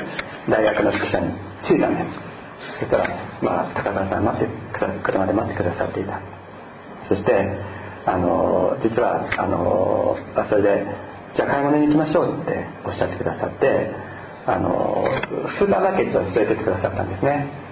[0.50, 1.34] 大学の宿舎に
[1.68, 2.08] 着いたんです。
[2.80, 3.10] そしたら
[3.42, 4.50] まあ高田さん待って
[5.04, 6.20] 車で待ってくださっていた。
[7.08, 7.34] そして
[8.06, 10.18] あの実はあの
[10.50, 10.86] それで
[11.36, 13.92] じゃあ買い物に行きましょうっておっしゃってくださって
[14.48, 15.06] あの
[15.60, 17.70] スーパーマーケットに連れてってくださったんですね。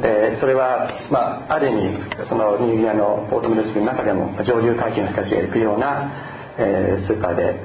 [0.00, 6.10] でそれは、まあ、ある意味そのニューギニアのオートムル地区の中でも上流階級の人たちが行くような、
[6.58, 7.60] えー、スーパーで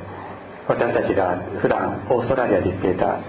[0.68, 3.20] 私たちが普段オーストラリアで行っていた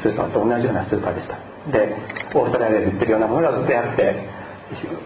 [0.00, 1.36] スーパーと同じようなスーパーでした。
[1.72, 1.96] で
[2.34, 4.14] オーストラリアで売ってるようなものが売ってあって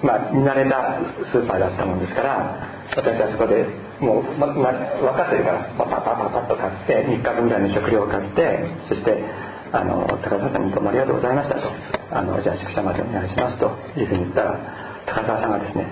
[0.03, 1.01] まあ見慣れた
[1.33, 3.65] スーパーだったもんですから私はそこで
[4.01, 9.25] もう、まま、分かってるからパパパパパッと買って3日分ぐらいの食料を買ってそして
[9.73, 12.05] あの高澤さんにどうもありがとうございましたと。
[12.15, 13.67] あのじゃあ宿舎までお願いしますと
[13.99, 15.91] いうふうに言ったら高澤さんがですね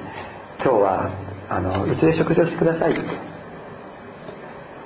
[0.63, 1.11] 今日は
[1.51, 3.01] あのうちで食事をしてくださいって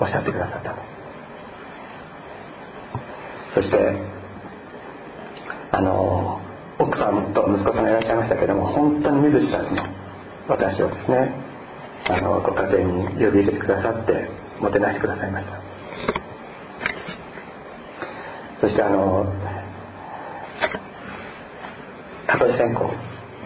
[0.00, 0.96] おっしゃってくださったんです
[3.56, 3.76] そして
[5.72, 6.40] あの
[6.78, 9.84] 奥さんと息子さんがいらっしゃいましたけども本当に見ず知らずの
[10.48, 11.45] 私をですね
[12.08, 14.28] あのご家庭に呼び入れてくださって
[14.60, 15.60] もてなしてくださいました。
[18.60, 19.26] そしてあの
[22.26, 22.80] 蚊取り線香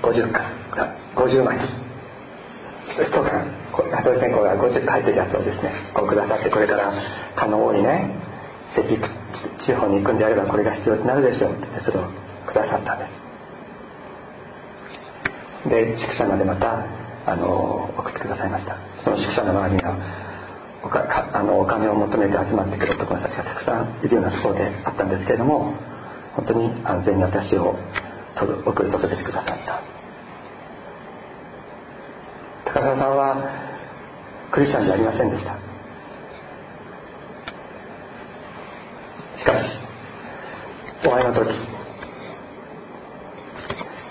[0.03, 0.53] 50巻
[1.17, 6.93] 50枚1缶蚊取り線香が50回入ってるやつをですねこうくださってこれから
[7.37, 8.15] 蚊の王にね
[8.77, 8.85] 赤
[9.67, 12.05] 地方に行くんであればこれが必要になるでしょうってそれを
[12.47, 13.07] くださったんで
[15.65, 15.69] す。
[15.69, 16.87] で宿舎までまた
[17.27, 18.77] あの送ってくださいました。
[19.05, 19.97] その宿舎の周りには
[20.83, 25.75] おかあのお金を求めて集まってくる男たちがたくさんいるようなところであったんですけれども
[26.35, 27.77] 本当に安全に私を
[28.65, 29.83] 送り届けてくださった。
[32.73, 33.37] 高澤さんは
[34.53, 35.71] クリスチャンじゃありませんでした。
[39.39, 39.65] しかし
[41.07, 41.51] お会いの時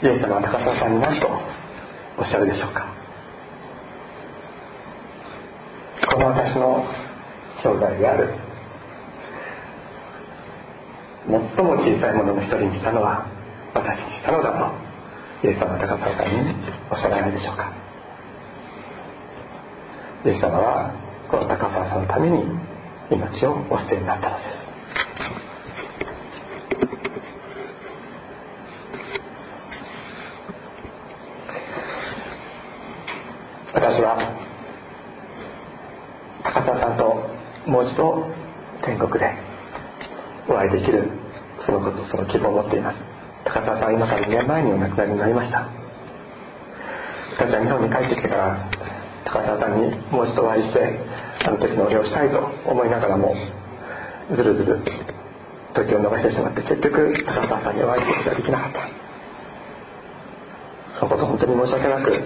[0.01, 1.27] イエス様は高澤さんに何と
[2.17, 2.87] おっしゃるでしょうか
[6.11, 6.85] この私の
[7.63, 8.33] 兄弟である。
[11.27, 13.27] 最も小さいものの一人にしたのは
[13.73, 16.55] 私にしたのだとイエス様は高さんに
[16.89, 17.71] おっしゃらないでしょうか。
[20.25, 20.93] イエス様は
[21.29, 22.43] この高沢さんのために
[23.09, 24.59] 命をお捨てになったのです
[33.73, 34.17] 私は
[36.43, 37.29] 高澤さんと
[37.99, 38.31] もう
[38.79, 39.27] 一度天国で
[40.47, 41.11] お会いできる
[41.65, 42.97] そのことその希望を持っています。
[43.43, 45.67] 高澤さんは今から2年前にお亡くなりになりました。
[47.35, 48.69] 私は日本に帰ってきてから
[49.25, 50.79] 高澤さんにもう一度お会いして
[51.45, 53.35] あの時のお礼をしたいと思いながらも
[54.31, 54.79] ずるずる
[55.75, 58.79] 時を延ばしてしまって結局高澤さんにお会いすることができなかった。
[60.99, 62.23] そのこと本当に申し訳なく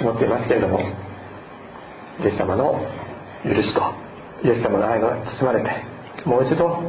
[0.00, 2.86] 思っていますけれどもイエス様の
[3.44, 4.11] 許しと
[4.44, 5.70] イエス様の愛が包まれて
[6.24, 6.82] もう一度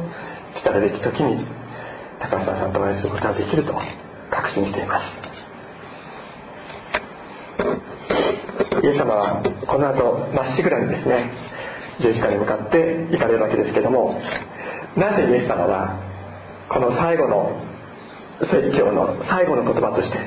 [0.54, 1.46] 来たるべき時に
[2.20, 3.74] 高澤さんとお会いすることができると
[4.30, 5.34] 確信しています。
[8.82, 11.30] イエス様はこの後まっしぐらにですね
[12.00, 14.20] 十字架に向かって行かれるわけですけども
[14.96, 15.98] なぜイエス様は
[16.68, 17.62] この最後の
[18.40, 20.18] 説教の最後の言葉として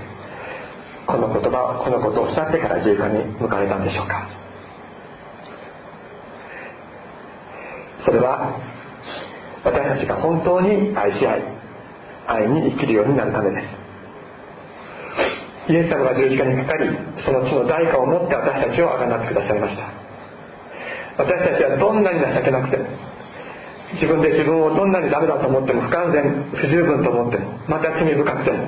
[1.05, 4.46] この言葉このことをおっしゃってから十字架に向かれたんでしょうか。
[8.05, 8.59] それは
[9.63, 11.43] 私たちが本当に愛し合い
[12.27, 13.67] 愛に生きるようになるためです。
[15.71, 16.89] イエス様が十字架にかかり
[17.25, 19.83] その地の代価を持って私たちをあがなってくださいました。
[21.17, 22.85] 私たちはどんなに情けなくても
[23.93, 28.67] 自分で自分をどんなにダメだと思っても不完全不十分と思ってもまた罪深くても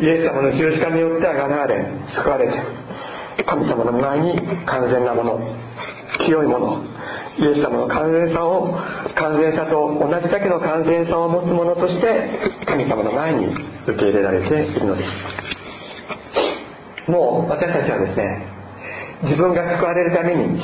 [0.00, 2.54] イエス様の十字架によってあがなわれ救われて
[3.46, 5.40] 神様の前に完全なもの
[6.26, 6.84] 清いもの
[7.38, 8.78] イエス様の完全さを
[9.16, 12.30] 完全さと同じだけの完全さを持つものとして
[12.66, 13.46] 神様の前に
[13.86, 15.10] 受け入れられているのです。
[17.10, 18.46] もう私たちはですね
[19.24, 20.62] 自分が救われるために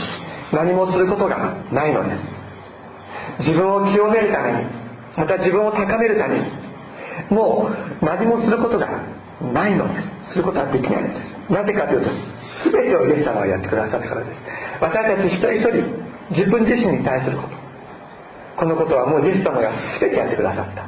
[0.52, 2.22] 何もすることがないのです。
[3.48, 4.66] 自分を清めるために
[5.16, 6.44] また自分を高めるために
[7.30, 8.86] もう何もすることが
[9.40, 9.94] ないので
[10.28, 10.32] す。
[10.32, 11.34] することはできないのです。
[11.52, 12.10] なぜかというと
[12.64, 14.40] 全てをイエス様がやってくださったからです。
[14.80, 15.84] 私たち一人一人
[16.30, 17.56] 自分自身に対すること。
[18.56, 20.84] このことはもうイエス様が全てやってくださった。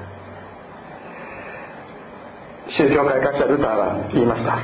[2.70, 4.58] 宗教改革者ルターは言いました。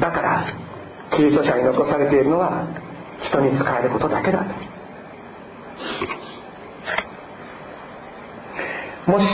[0.00, 0.46] だから
[1.16, 2.66] キリスト者に残されているのは
[3.22, 4.74] 人に使えることだけだと。
[9.10, 9.24] もし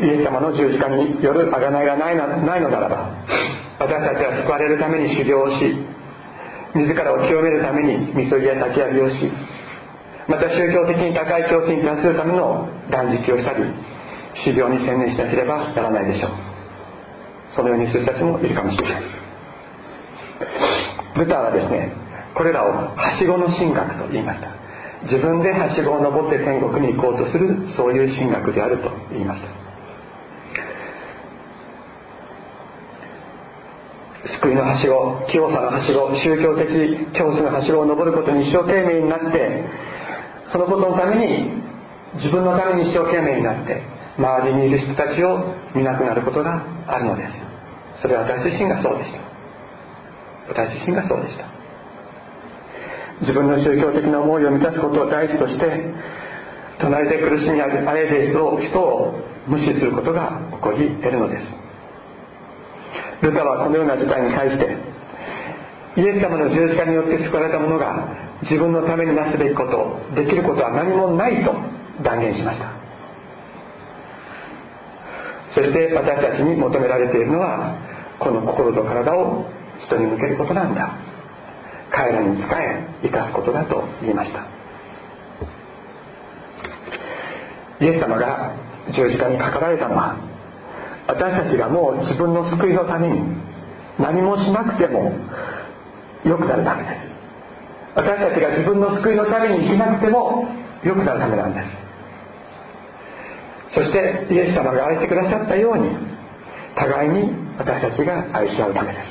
[0.00, 3.10] イエス様の十字架による贖いがないないのならば
[3.82, 5.74] 私たちは救われるために修行をし
[6.74, 9.26] 自らを清めるためにみそぎや焚き上げをし
[10.28, 13.64] また宗教的に高い教師に達するための断食をしたり
[14.46, 16.30] 修行に専念しなければならないでしょう。
[17.54, 19.02] そのようにする人たちもいるかもしれない。
[21.16, 21.92] ルタはですね
[22.34, 24.48] これらをはしごの神学と言いました。
[25.04, 29.61] 自分ではしごを登って天国に行こうとするそういう神学であると言いました。
[34.22, 36.70] 救いのはしご清さのはしご宗教的
[37.18, 39.66] 教師のはしごを登ることに一生懸命になって
[40.52, 41.50] そのことのために
[42.22, 43.82] 自分のために一生懸命になって
[44.18, 47.32] 周りにいる人たちを見なくなることがあるのです。
[48.02, 49.18] それは私自身がそうでした。
[50.48, 51.46] 私自身がそうでした。
[53.22, 55.64] 自分の宗教的な思いを満たすことを第一として
[56.78, 59.14] 隣で苦しみあえで人を人を
[59.46, 61.61] 無視することが起こり得るのです。
[63.22, 64.76] ルカはこのような事態に対して
[65.96, 68.08] イエス様の十字架によって救われた者が
[68.42, 71.54] 自分のためになすべきことできることは何もないと
[72.02, 72.72] 断言しました。
[75.54, 77.76] そして私たちに求められているのは
[78.18, 79.44] この心と体を
[79.84, 80.96] 人に向けることなんだ。
[81.90, 84.46] 彼らに仕え生かすことだと言いました。
[87.80, 88.54] イエス様が
[88.94, 90.16] 十字架にかかられたのは
[91.12, 93.20] 私たちがもう自分の救いのために
[93.98, 95.12] 何もしなくても
[96.24, 97.12] 良くなるためです。
[97.94, 100.48] 私たちが自分の救いのために生きなくても
[100.82, 101.68] 良くなるためなんです。
[103.74, 105.90] そしてイエス様が愛してくださったように
[106.76, 109.08] 互いに私たちが愛し合うためです。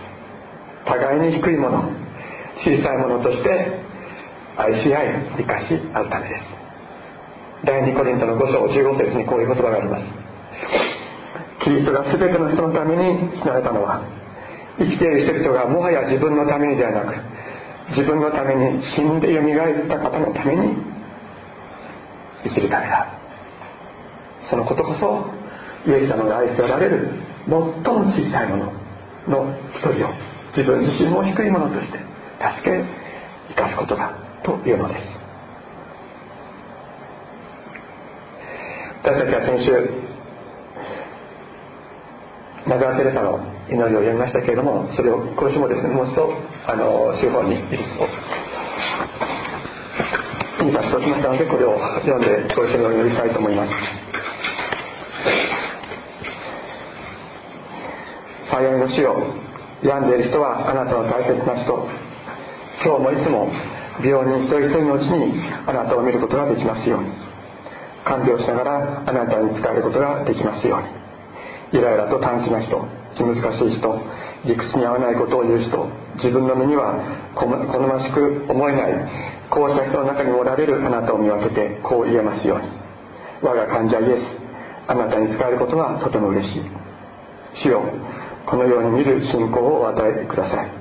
[0.85, 1.89] 互いに低いもの
[2.65, 3.79] 小さいものとして
[4.57, 6.61] 愛し合い生かし合うためです。
[7.63, 10.03] 第2コリントの5章15節にこういう言葉があります。
[11.63, 14.01] キリストが全ての人のために死なれたのは
[14.79, 17.13] 生きている人々がもはや自分のためにではなく
[17.91, 20.75] 自分のために死んでよみがえった方のために
[22.43, 23.07] 生きるためだ。
[24.49, 27.11] そのことこそイエス様が愛しておられる
[27.47, 28.73] 最も小さいもの
[29.27, 30.13] の一人を
[30.55, 31.99] 自分自身も低いものとして
[32.39, 32.83] 助け
[33.49, 35.01] 生かすことだというのです。
[39.03, 40.10] 私たちは先週
[42.65, 43.39] マザー・テレサの
[43.69, 46.33] 祈りを読みましたけれどもそれを今週もですねもう一度
[46.67, 47.57] あの司法にい
[50.69, 53.71] い場所ときましたのでこれを読んでご一緒にお祈りしたいと思います。
[58.51, 59.33] 幸いの死を
[59.81, 61.87] 病んでいる人はあなたの大切な人。
[62.83, 63.49] 今日もいつも
[64.03, 67.09] 病人一人一人のうちにあなたを見ることができますように。
[68.03, 71.00] 看病しながらあなたに仕えることができますように。
[71.71, 74.01] イライラと短気な人気難しい人
[74.45, 76.95] 理屈に合わないことを言う人自分の身には
[77.35, 82.71] 好ましく思えないこうした人の中におられるあなたを見分けてこう言えますように。
[83.43, 84.41] 我が患者イエス。
[84.87, 86.61] あなたに仕えることはとても嬉しい。
[87.63, 87.83] 主よ
[88.47, 90.71] このように見る信仰をお与えください。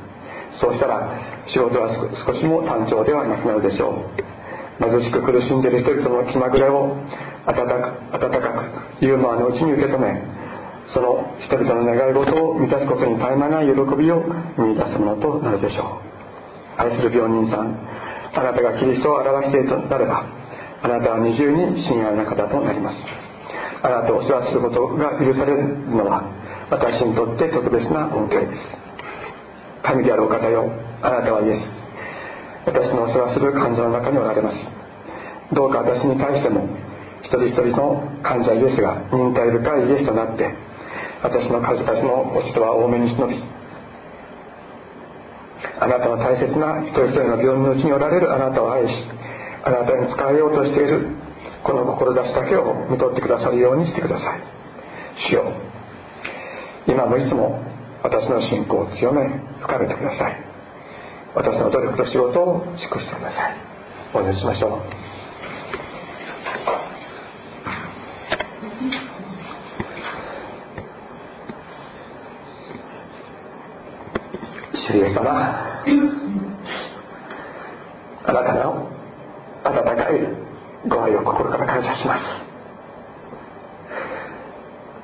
[0.61, 1.19] そうしたら
[1.49, 1.91] 仕事は
[2.27, 4.31] 少しも単調ではなくなるでしょう。
[4.81, 6.97] 貧しく苦しんでいる人々の気まぐれを
[7.47, 8.55] 温かく温か
[9.01, 10.23] くユーモアのうちに受け止め
[10.93, 14.25] その人々の願い事を満たすことに絶え間ない喜びを
[14.59, 16.01] 見出すものとなるでしょ
[16.79, 16.83] う。
[16.83, 17.77] 愛する病人さん
[18.35, 20.25] あなたがキリストを表しているとなれば
[20.83, 22.97] あなたは二重に親愛な方となります。
[23.83, 26.25] あなたを世話することが許されるのは
[26.71, 28.61] 私にとって特別な恩恵です。
[29.83, 30.71] 神であるお方よ
[31.03, 31.81] あなたはイエス。
[32.67, 34.57] 私のお世話する患者の中におられます。
[35.53, 36.69] どうか私に対しても
[37.23, 40.55] 一人一人の患者イエスが忍耐深いイエスとなって
[41.23, 43.43] 私の数々の落ちとは多めに忍び
[45.79, 48.33] あなたの大切な一人一人の病院のうちにおられる。
[48.33, 48.95] あなたを愛し
[49.65, 51.09] あなたに仕えようとしている。
[51.63, 54.41] この志だけを見とってくださるようにしてください。
[55.29, 55.53] 主よ
[56.87, 57.63] 今もいつも
[58.03, 59.29] 私の信仰を強め
[59.61, 60.37] 深めてください。
[61.35, 63.57] 私の努力と仕事を祝してください。
[64.15, 64.81] お祈りしましょう
[74.90, 75.31] 主エス様
[78.25, 78.89] あなたの
[79.65, 80.21] 温かい
[80.89, 82.21] ご愛を心から感謝します。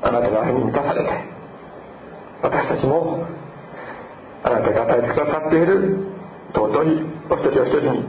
[0.03, 1.11] あなたの愛に満たされて
[2.43, 3.27] 私たちも
[4.45, 6.07] あなたが与えてくださっている
[6.55, 6.87] 尊い
[7.31, 8.05] お一人お一人に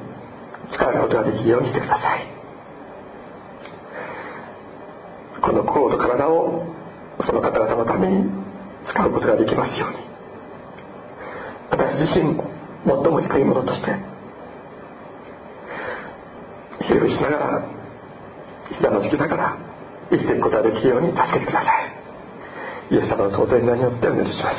[0.71, 2.27] 使うことができるようにしてください。
[5.41, 6.65] この心と体を
[7.25, 8.29] その方々のために
[8.89, 10.07] 使うことができますように。
[11.97, 12.45] 自身も
[12.85, 13.95] 最も低いものとして
[16.85, 17.65] ひれ伏しながら
[18.69, 19.57] 膝のつきながら
[20.09, 21.97] 生きていくことができるように助けてください。
[22.89, 24.55] イエス様の尊い名によってお願いします。